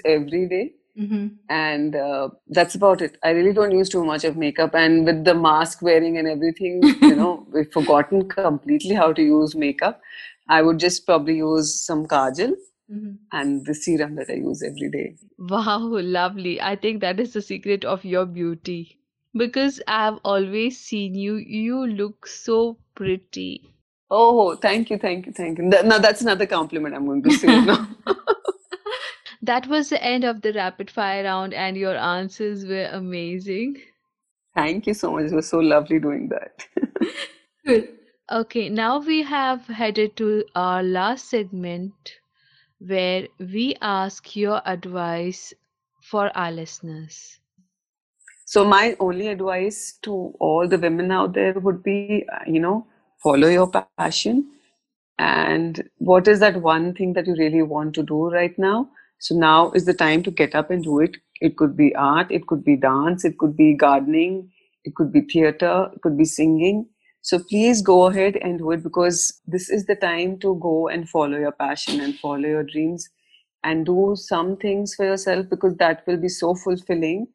every 0.04 0.46
day 0.49 0.75
Mm-hmm. 0.98 1.26
And 1.50 1.94
uh, 1.94 2.30
that's 2.48 2.74
about 2.74 3.02
it. 3.02 3.18
I 3.22 3.30
really 3.30 3.52
don't 3.52 3.72
use 3.72 3.88
too 3.88 4.04
much 4.04 4.24
of 4.24 4.36
makeup. 4.36 4.74
And 4.74 5.04
with 5.04 5.24
the 5.24 5.34
mask 5.34 5.82
wearing 5.82 6.16
and 6.18 6.26
everything, 6.26 6.82
you 7.02 7.16
know, 7.16 7.46
we've 7.52 7.70
forgotten 7.70 8.28
completely 8.28 8.94
how 8.94 9.12
to 9.12 9.22
use 9.22 9.54
makeup. 9.54 10.00
I 10.48 10.62
would 10.62 10.78
just 10.78 11.04
probably 11.04 11.36
use 11.36 11.80
some 11.80 12.06
kajal 12.06 12.52
mm-hmm. 12.90 13.14
and 13.32 13.66
the 13.66 13.74
serum 13.74 14.14
that 14.16 14.30
I 14.30 14.34
use 14.34 14.62
every 14.62 14.90
day. 14.90 15.16
Wow, 15.38 15.80
lovely. 15.80 16.60
I 16.60 16.76
think 16.76 17.00
that 17.00 17.20
is 17.20 17.32
the 17.32 17.42
secret 17.42 17.84
of 17.84 18.04
your 18.04 18.24
beauty. 18.24 18.98
Because 19.34 19.82
I've 19.86 20.18
always 20.24 20.80
seen 20.80 21.14
you, 21.14 21.36
you 21.36 21.86
look 21.86 22.26
so 22.26 22.78
pretty. 22.94 23.70
Oh, 24.10 24.54
thank 24.56 24.88
you, 24.88 24.98
thank 24.98 25.26
you, 25.26 25.32
thank 25.32 25.58
you. 25.58 25.64
Now 25.64 25.98
that's 25.98 26.22
another 26.22 26.46
compliment 26.46 26.94
I'm 26.94 27.04
going 27.04 27.22
to 27.22 27.30
say 27.32 27.60
now. 27.60 27.88
That 29.43 29.66
was 29.66 29.90
the 29.90 30.02
end 30.02 30.25
of 30.25 30.43
the 30.43 30.52
rapid 30.52 30.90
fire 30.90 31.25
round, 31.25 31.55
and 31.55 31.76
your 31.76 31.97
answers 31.97 32.64
were 32.66 32.88
amazing. 32.93 33.76
Thank 34.55 34.87
you 34.87 34.95
so 34.95 35.12
much. 35.12 35.26
It 35.26 35.35
was 35.35 35.49
so 35.49 35.59
lovely 35.59 35.99
doing 35.99 36.28
that. 36.31 36.66
Good. 37.66 37.88
Okay, 38.33 38.69
now 38.69 38.99
we 38.99 39.23
have 39.23 39.66
headed 39.66 40.16
to 40.16 40.45
our 40.55 40.83
last 40.83 41.28
segment 41.31 41.95
where 42.78 43.28
we 43.38 43.76
ask 43.81 44.35
your 44.35 44.61
advice 44.66 45.55
for 46.02 46.37
our 46.37 46.50
listeners. 46.50 47.38
So, 48.45 48.64
my 48.64 48.97
only 49.00 49.28
advice 49.28 49.99
to 50.02 50.35
all 50.40 50.69
the 50.69 50.78
women 50.78 51.11
out 51.11 51.35
there 51.35 51.55
would 51.55 51.83
be, 51.83 52.25
you 52.47 52.61
know, 52.61 52.87
follow 53.23 53.49
your 53.49 53.71
passion. 53.99 54.47
And 55.19 55.88
what 55.99 56.28
is 56.28 56.40
that 56.40 56.61
one 56.62 56.95
thing 56.95 57.12
that 57.14 57.26
you 57.26 57.35
really 57.35 57.62
want 57.62 57.95
to 57.95 58.02
do 58.02 58.31
right 58.31 58.57
now? 58.59 58.88
So, 59.18 59.35
now 59.35 59.70
is 59.73 59.85
the 59.87 59.94
time 59.94 60.23
to 60.25 60.30
get 60.30 60.54
up 60.54 60.70
and 60.70 60.85
do 60.85 61.00
it. 61.00 61.16
It 61.40 61.56
could 61.56 61.76
be 61.76 61.94
art, 61.94 62.30
it 62.30 62.46
could 62.46 62.64
be 62.64 62.76
dance, 62.76 63.25
it 63.25 63.38
could 63.38 63.56
be 63.56 63.75
gardening, 63.75 64.50
it 64.85 64.94
could 64.94 65.12
be 65.12 65.23
theater, 65.23 65.90
it 65.94 66.02
could 66.02 66.16
be 66.16 66.25
singing. 66.25 66.87
So, 67.23 67.38
please 67.38 67.82
go 67.82 68.06
ahead 68.06 68.37
and 68.37 68.58
do 68.58 68.70
it 68.73 68.82
because 68.82 69.40
this 69.46 69.68
is 69.70 69.87
the 69.87 69.96
time 69.96 70.38
to 70.40 70.58
go 70.62 70.88
and 70.88 71.08
follow 71.08 71.38
your 71.38 71.52
passion 71.52 72.00
and 72.00 72.18
follow 72.18 72.49
your 72.49 72.62
dreams 72.64 73.08
and 73.64 73.85
do 73.87 74.14
some 74.16 74.56
things 74.56 74.94
for 74.94 75.04
yourself 75.04 75.49
because 75.50 75.75
that 75.76 76.06
will 76.06 76.16
be 76.16 76.28
so 76.28 76.54
fulfilling 76.54 77.26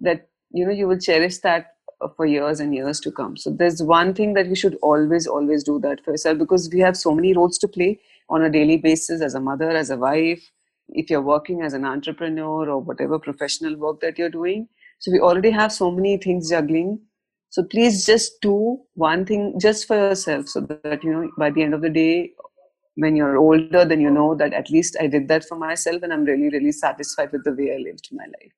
that 0.00 0.28
you 0.50 0.64
know 0.64 0.72
you 0.72 0.88
will 0.88 0.98
cherish 0.98 1.38
that 1.38 1.72
for 2.16 2.26
years 2.26 2.60
and 2.60 2.74
years 2.74 3.00
to 3.00 3.10
come 3.10 3.36
so 3.36 3.50
there's 3.50 3.82
one 3.82 4.12
thing 4.14 4.34
that 4.34 4.46
you 4.46 4.54
should 4.54 4.76
always 4.82 5.26
always 5.26 5.64
do 5.64 5.78
that 5.80 6.02
for 6.04 6.12
yourself 6.12 6.38
because 6.38 6.68
we 6.72 6.80
have 6.80 6.96
so 6.96 7.14
many 7.14 7.32
roles 7.34 7.58
to 7.58 7.68
play 7.68 7.98
on 8.28 8.42
a 8.42 8.50
daily 8.50 8.76
basis 8.76 9.20
as 9.22 9.34
a 9.34 9.40
mother 9.40 9.70
as 9.70 9.90
a 9.90 9.96
wife 9.96 10.50
if 10.88 11.10
you're 11.10 11.22
working 11.22 11.62
as 11.62 11.72
an 11.72 11.84
entrepreneur 11.84 12.68
or 12.68 12.78
whatever 12.78 13.18
professional 13.18 13.76
work 13.76 14.00
that 14.00 14.18
you're 14.18 14.30
doing. 14.30 14.68
So 14.98 15.10
we 15.10 15.20
already 15.20 15.50
have 15.50 15.72
so 15.72 15.90
many 15.90 16.16
things 16.16 16.50
juggling. 16.50 17.00
So 17.50 17.62
please 17.64 18.04
just 18.04 18.40
do 18.40 18.80
one 18.94 19.24
thing 19.24 19.58
just 19.60 19.86
for 19.86 19.96
yourself 19.96 20.48
so 20.48 20.60
that 20.60 21.04
you 21.04 21.12
know 21.12 21.30
by 21.38 21.50
the 21.50 21.62
end 21.62 21.74
of 21.74 21.82
the 21.82 21.90
day 21.90 22.32
when 22.96 23.16
you're 23.16 23.36
older 23.36 23.84
then 23.84 24.00
you 24.00 24.10
know 24.10 24.34
that 24.34 24.52
at 24.52 24.70
least 24.70 24.96
i 25.00 25.06
did 25.06 25.28
that 25.28 25.44
for 25.44 25.56
myself 25.56 26.02
and 26.02 26.12
i'm 26.12 26.24
really 26.24 26.48
really 26.50 26.72
satisfied 26.72 27.30
with 27.32 27.44
the 27.44 27.52
way 27.52 27.74
i 27.74 27.78
lived 27.78 28.08
my 28.12 28.24
life. 28.24 28.52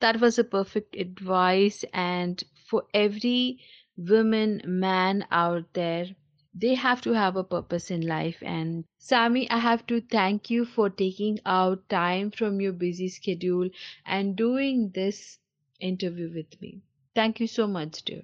That 0.00 0.20
was 0.20 0.38
a 0.38 0.44
perfect 0.44 0.96
advice 0.96 1.84
and 1.92 2.42
for 2.66 2.84
every 2.92 3.60
woman 3.96 4.62
man 4.64 5.26
out 5.30 5.64
there 5.74 6.06
they 6.54 6.74
have 6.74 7.00
to 7.00 7.12
have 7.12 7.36
a 7.36 7.44
purpose 7.44 7.90
in 7.90 8.06
life 8.06 8.42
and 8.42 8.84
sammy 8.98 9.48
i 9.50 9.58
have 9.58 9.86
to 9.86 10.00
thank 10.00 10.50
you 10.50 10.64
for 10.64 10.88
taking 10.90 11.38
out 11.46 11.88
time 11.88 12.30
from 12.30 12.60
your 12.60 12.72
busy 12.72 13.08
schedule 13.08 13.68
and 14.06 14.36
doing 14.36 14.90
this 14.94 15.38
interview 15.80 16.30
with 16.34 16.60
me 16.60 16.80
thank 17.14 17.40
you 17.40 17.46
so 17.46 17.66
much 17.66 18.02
dear 18.02 18.22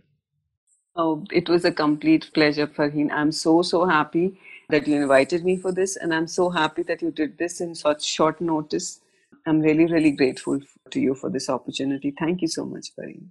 oh 0.96 1.24
it 1.32 1.48
was 1.48 1.64
a 1.64 1.72
complete 1.72 2.30
pleasure 2.34 2.66
farheen 2.66 3.10
i'm 3.12 3.32
so 3.32 3.62
so 3.62 3.84
happy 3.86 4.38
that 4.68 4.86
you 4.86 4.96
invited 5.02 5.44
me 5.44 5.56
for 5.56 5.72
this 5.72 5.96
and 5.96 6.14
i'm 6.14 6.26
so 6.26 6.50
happy 6.50 6.82
that 6.82 7.02
you 7.02 7.10
did 7.10 7.36
this 7.38 7.60
in 7.60 7.74
such 7.74 8.04
short 8.04 8.40
notice 8.40 9.00
I'm 9.48 9.60
really, 9.60 9.86
really 9.86 10.10
grateful 10.10 10.60
to 10.90 11.00
you 11.00 11.14
for 11.14 11.30
this 11.30 11.48
opportunity. 11.48 12.14
Thank 12.18 12.42
you 12.42 12.48
so 12.48 12.66
much, 12.66 12.94
Fareen. 12.94 13.28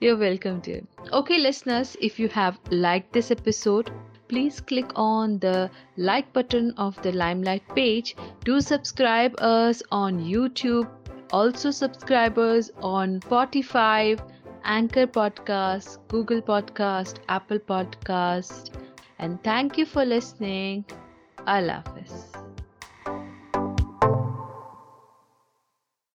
You're 0.00 0.16
welcome, 0.16 0.60
dear. 0.60 0.82
Okay, 1.12 1.38
listeners, 1.38 1.96
if 2.00 2.18
you 2.18 2.28
have 2.28 2.58
liked 2.70 3.12
this 3.12 3.30
episode, 3.30 3.90
please 4.28 4.60
click 4.60 4.90
on 4.94 5.38
the 5.38 5.70
like 5.96 6.32
button 6.32 6.72
of 6.76 7.00
the 7.02 7.12
Limelyte 7.12 7.74
page. 7.74 8.16
Do 8.44 8.60
subscribe 8.60 9.34
us 9.40 9.82
on 9.90 10.18
YouTube. 10.20 10.88
Also, 11.32 11.70
subscribers 11.70 12.70
on 12.82 13.20
Spotify, 13.20 14.18
Anchor 14.64 15.06
Podcast, 15.06 15.98
Google 16.08 16.40
Podcast, 16.40 17.18
Apple 17.28 17.58
Podcast. 17.58 18.70
And 19.18 19.42
thank 19.42 19.76
you 19.76 19.86
for 19.86 20.04
listening. 20.04 20.84
Allah 21.46 21.82
Hafiz. 21.86 22.37